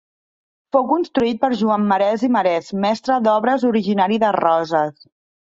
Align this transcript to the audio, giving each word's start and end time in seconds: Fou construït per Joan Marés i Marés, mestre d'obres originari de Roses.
Fou 0.75 0.85
construït 0.91 1.39
per 1.43 1.49
Joan 1.59 1.85
Marés 1.91 2.23
i 2.29 2.31
Marés, 2.37 2.73
mestre 2.87 3.19
d'obres 3.29 3.67
originari 3.71 4.21
de 4.27 4.35
Roses. 4.41 5.07